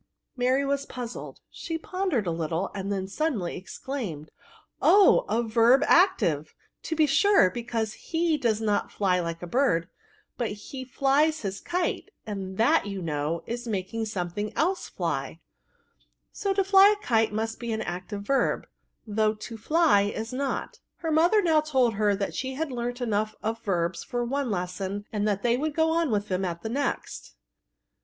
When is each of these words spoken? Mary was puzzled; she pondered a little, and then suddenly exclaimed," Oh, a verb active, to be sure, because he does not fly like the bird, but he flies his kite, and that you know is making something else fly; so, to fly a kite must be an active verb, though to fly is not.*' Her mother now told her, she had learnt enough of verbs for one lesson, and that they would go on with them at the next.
Mary 0.35 0.65
was 0.65 0.87
puzzled; 0.87 1.41
she 1.51 1.77
pondered 1.77 2.25
a 2.25 2.31
little, 2.31 2.71
and 2.73 2.91
then 2.91 3.07
suddenly 3.07 3.55
exclaimed," 3.55 4.31
Oh, 4.81 5.25
a 5.29 5.43
verb 5.43 5.83
active, 5.85 6.55
to 6.81 6.95
be 6.95 7.05
sure, 7.05 7.51
because 7.51 7.93
he 7.93 8.35
does 8.35 8.59
not 8.59 8.91
fly 8.91 9.19
like 9.19 9.41
the 9.41 9.45
bird, 9.45 9.89
but 10.39 10.47
he 10.53 10.83
flies 10.83 11.41
his 11.41 11.59
kite, 11.61 12.09
and 12.25 12.57
that 12.57 12.87
you 12.87 12.99
know 12.99 13.43
is 13.45 13.67
making 13.67 14.05
something 14.05 14.51
else 14.57 14.89
fly; 14.89 15.39
so, 16.31 16.51
to 16.51 16.63
fly 16.63 16.87
a 16.97 17.03
kite 17.05 17.31
must 17.31 17.59
be 17.59 17.71
an 17.71 17.83
active 17.83 18.23
verb, 18.23 18.65
though 19.05 19.35
to 19.35 19.55
fly 19.55 20.01
is 20.01 20.33
not.*' 20.33 20.79
Her 20.95 21.11
mother 21.11 21.43
now 21.43 21.61
told 21.61 21.93
her, 21.93 22.17
she 22.31 22.55
had 22.55 22.71
learnt 22.71 23.01
enough 23.01 23.35
of 23.43 23.59
verbs 23.61 24.03
for 24.03 24.25
one 24.25 24.49
lesson, 24.49 25.05
and 25.13 25.27
that 25.27 25.43
they 25.43 25.57
would 25.57 25.75
go 25.75 25.91
on 25.91 26.09
with 26.09 26.27
them 26.27 26.43
at 26.43 26.63
the 26.63 26.69
next. 26.69 27.35